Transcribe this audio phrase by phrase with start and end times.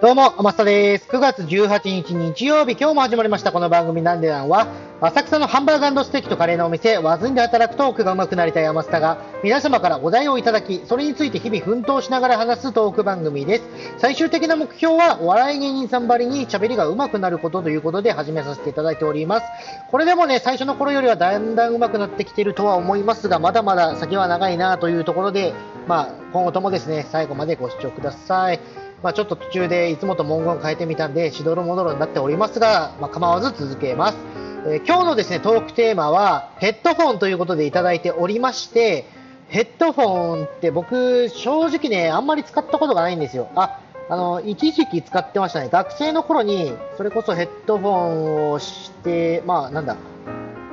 [0.00, 1.06] どうも、天下です。
[1.10, 3.52] 9月18日日曜日、今日も始まりました。
[3.52, 4.66] この番組なんでなんは、
[5.02, 13.64] 浅草のハンバーガーステーキとカレーのお店、ワズンで働くトークが上手くなりたい山下が、皆様からお題をいただき、それについて日々奮闘しながら話すトーク番組です。
[13.98, 19.46] 最終的な目標は、お笑い芸人さんばりに喋りが上手くなることということで始めさせていただいております。
[19.90, 25.52] これでもね、最初の頃よりはだんだん上手くなってきているとは思いますが、まだまだ先は長いなというところで、
[25.86, 28.60] まあ、今後ともですね、最後までご視聴ください。
[29.02, 34.18] まあ、ちょっと途中でいつもと文言を変えてみたんで、しどろもどろになっておりますが、まあ、構わず続けます。
[34.66, 39.06] えー、今日のですね、トークテーマは、ヘッドフォンということでいただいておりまして、
[39.48, 43.48] ヘッドフォンって僕、正直ね、あんまり使ったことがないんですよ。
[43.56, 45.70] あ、あの、一時期使ってましたね。
[45.72, 49.96] 学生の頃に、それこそヘッドフォンをして、まあ、なんだ、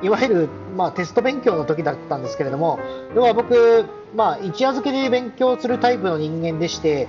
[0.02, 2.78] いわゆる、まあ、テスト勉強の時だったんですけれども、
[3.14, 7.08] 要は僕、まあ、一夜漬けで勉強するタイプの人間でして、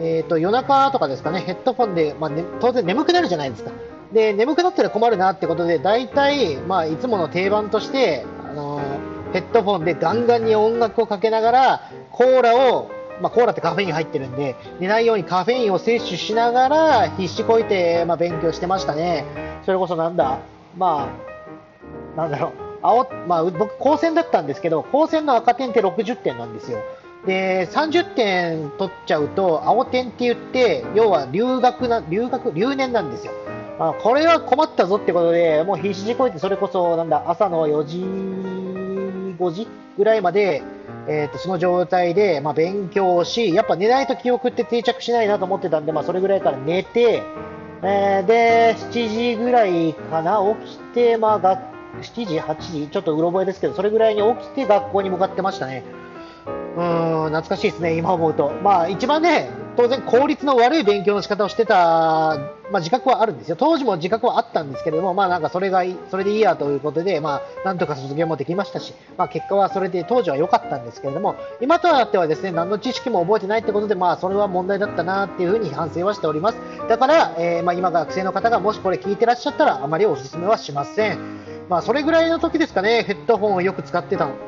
[0.00, 3.72] えーと、夜中とかですかね、ヘッドフォンで、まあね、当然眠くなるじゃないですか。
[4.12, 12.90] で、眠くなったら困るなってことで、大体、まあ、いつもの定番として、あのー、ヘッドフォンでガンガンに音楽をかけながら、コーラを、
[13.20, 19.24] まあ、コーラってカフェイン入ってるんで、寝ないようにカフェインを摂取しながら、必死こいて、まあ、勉強してましたね。
[19.66, 20.38] それこそなんだ、
[20.76, 21.10] ま
[22.16, 22.52] あ、なんだろう、
[22.82, 26.78] 青、まあ、僕、高専だったんですけど、高専の赤点って60点なんですよ。
[27.26, 33.32] で30点取っちゃうと青点って言って要は留学な留学留年なんですよ。
[33.80, 37.98] あこれは困ったぞってことでもう必死にこいてそれこそなんだ朝の4時
[39.38, 40.62] 5時ぐらいまで、
[41.08, 47.22] えーと、その状態で、まあ、勉強をしやっぱ寝ないと記憶って定着しないなと思ってたんで、まあ、それぐらいから寝て、
[47.82, 55.84] えー、で7時ぐらいかな起きて、まあ、7時8時ちょっとうろ覚えですけどそれぐらいに起きて学校に向かってましたね。
[56.78, 56.84] うん、
[57.32, 58.52] 懐かしいですね、今思うと。
[58.62, 61.74] まあ、一番ね、当然効率の悪い勉強の仕方をしてた、
[62.70, 63.56] まあ、自覚はあるんですよ。
[63.56, 76.58] 当時も自覚はあったんですけれども、まあ、なんかそれが、それでいいやということで、まあ、なんとか卒業もできましたし、まあ、結果はそれで当時は良かったんですけれども、今となってはですね、何の知識も覚えてないってことで、まあ、それは問題だったなっていうふうに反省はしております。
[76.88, 81.18] だから、えー、まあ、今学生の方がもしこれ聞いてらっしゃったら、あまりお勧めはしません。
[81.68, 84.47] まあ、それぐらいの時ですかね、ヘッドホンをよく使ってたの。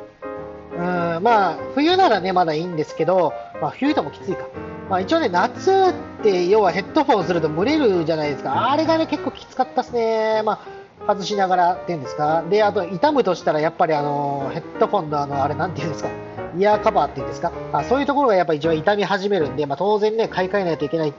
[0.80, 0.82] う
[1.20, 4.46] んまあ、冬ならね、まだいいんですけど、まあ、冬でもきついか。
[4.88, 8.70] まあ、一応ね、夏って要はヘッドホンすると蒸れるじゃないですか。
[8.70, 10.42] あれがね、結構きつかったですね。
[10.42, 10.60] ま
[11.06, 12.42] あ、外しながらっていうんですか。
[12.48, 16.08] で、あと、痛むとしたら、やっぱりあの、ヘッドホンのあの、あれなんていうんですか。
[16.56, 17.52] イヤーカバーっていうんですか。
[17.72, 21.12] あそういうところがやっぱ一番痛み始めるんで、まあ、当然ね、買い替えないといけないっ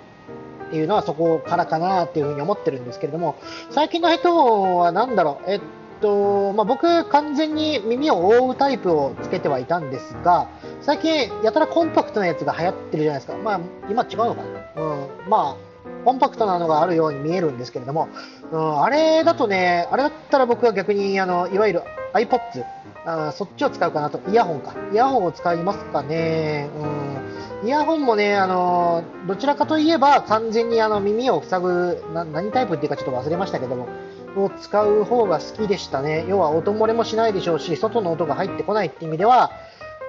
[0.72, 3.36] ていうのはそこからかなっていうふに思ってるんですけれども、
[3.70, 5.62] 最近のヘッドホンは何だろう、えっ
[6.02, 10.50] とまあ、僕、完全に耳を覆うタイプをつけてはいたんですが、
[10.82, 14.42] 最近、やたらコンパクトなやつが流行ってるじゃないですか、まあ、今違うのか
[14.76, 15.72] な、うん、まあ、
[16.04, 18.10] コンパクトなのがあるように見えるんですけれども、
[18.52, 22.66] うん、あれだとね、あれだったら僕は逆にあのいわゆる iPods、
[23.06, 26.70] あそっちを使うかなと、イヤホンか、イヤホンを使いますかね。
[27.62, 33.88] うん、イヤホンもね、あのどちらかといえば完全にあの耳を塞ぐな、何タイプっていうかちょっと忘れましたけども、
[34.36, 36.26] を使う方が好きでしたね。
[36.28, 39.52] 要は音漏れもしないでしょうし、外の音が入ってこないって意味では、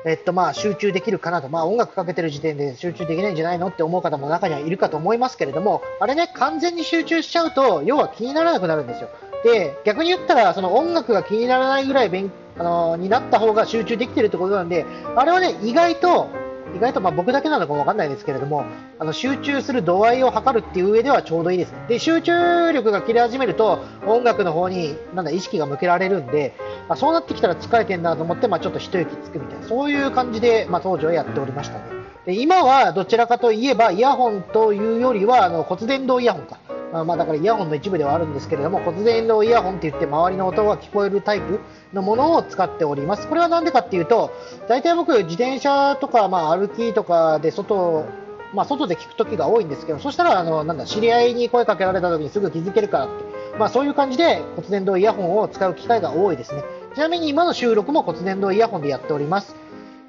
[0.05, 9.09] えっとまあ集中できるかなと、まあ音楽かけてる時点で集中できないんじゃないのって思う方も中にはいるかと思いますけれども、あれね、完全に集中しちゃうと、要は気にならなくなるんですよ。
[9.45, 14.85] で、逆に言ったら、その音楽が気にならないぐらい勉あのになった方が集中できてるってことなんで、
[15.17, 16.29] あれはね、意外と
[16.75, 18.65] 意外とまあ僕だけなのかもわかんないですけれども、
[18.99, 21.75] あの集中する度合いを測るっていう上ではちょうどいいです。
[21.89, 26.55] で、集中力が切れ始めると、音楽の方になんだ意識が向けられるんで、
[26.89, 31.85] あそうなってきたら疲れてんなと思って、まあ、ちょっと一息つくみたいな、そういう感じで、まあ、当時はやっておりましたね。
[32.27, 36.59] で今はどちらかといえば、イヤホンというよりは、あの骨伝導イヤホンか。
[36.93, 41.61] あまあ、だからイヤホンの一部ではあるんですけれども、骨伝導イヤホンって言って周りの音が聞こえるタイプ
[41.95, 43.29] のものを使っております。
[43.29, 44.31] これは何でかっていうと、
[44.69, 48.05] 大体僕、自転車とか、まあ、歩きとかで外、
[48.53, 53.25] まあ、外で聞く時が多いんですけど、そしたら、あの、なんだ、知り合いに声かけられた時にすぐ気づけるからって、
[53.59, 56.63] まあ、そういう感じで骨伝導イヤホンを使う機会が多いですね。
[56.95, 59.57] ちなみに今の収録も骨伝導イヤホンでやっております。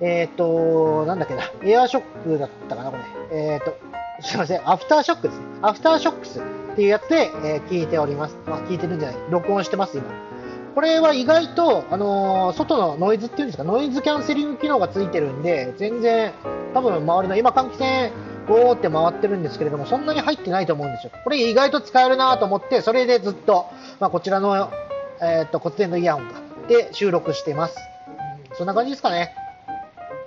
[0.02, 2.98] えっ、ー、と、なんだっけな、エアショックだったかな、こ
[3.32, 3.38] れ。
[3.38, 3.78] えっ、ー、と、
[4.22, 5.46] すいません、アフターショックですね。
[5.62, 6.42] アフターショックス
[6.74, 8.38] っていうやつで、えー、聞いております。
[8.48, 10.06] まあ、聞いてるんじゃない、録音してます、今。
[10.74, 16.34] これは意外と、あのー、外のノイズっていうんですか、ノイズキャンセリング機能がついてるんで、全然、
[16.74, 18.12] 多分周りの、今換気扇、
[18.48, 21.12] ゴーって回ってるんですけれども、そんなに入ってないと思うんですよ。
[21.24, 23.68] これ意外と使えるなと思って、それでずっと、
[24.00, 24.72] まあ、こちらの、
[25.22, 27.78] えー、っと骨伝のイヤホンで収録してます。
[28.54, 29.36] そんな感じですかね。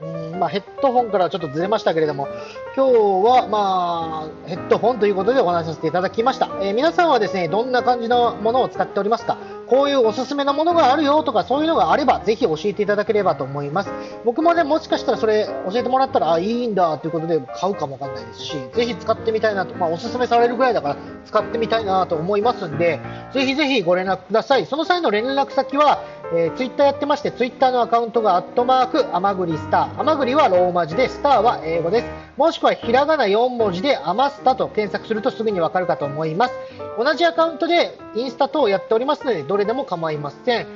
[0.03, 2.29] うんまあ、ヘッドホンからちょっとずれましたけれども、
[2.77, 2.93] 今日
[3.27, 6.51] は、まあ、ヘッドホンということでお話しさせていただきました。
[6.61, 9.39] えー皆さんはですね、どんな感じのものを使っておりますか？
[9.69, 13.91] こういうおすすめのものがあるよとか、そういうのがあれば、ぜひ教えていただければと思います。
[14.25, 23.01] 僕もね、もしかしたらそれ教えてもらったら、あ、いいんだということで買うかもわかんないですし、ぜひ使ってみたいなと、まあ、おすすめされるぐらいだから、使ってみたいなと思いますんで、
[23.33, 24.67] ぜひぜひご連絡ください。
[24.67, 26.03] その際の連絡先は、
[26.35, 30.01] えー、ツイッターやってまして、ツイッターのアカウントがアットマーク、アマグリスター。
[30.01, 32.26] アマグリはローマ字で、スターは英語です。
[32.37, 36.55] もしくはひらがな4文字でアマスタと検索するとすぐにわかるかと思います。
[36.99, 40.67] 同じアカウントでインスタ等をやっておりますので、どれでも構いません。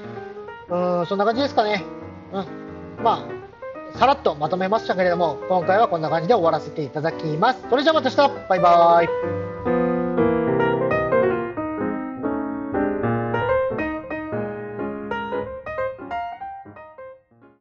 [0.70, 1.84] うん、そんな感じですかね。
[2.32, 3.04] うん。
[3.04, 3.26] ま
[3.94, 7.66] あ、さらっとまとめましたけれども、今回はこんな感じで終わらせていただきます。
[7.68, 9.79] それじゃあまた明日バイバーイ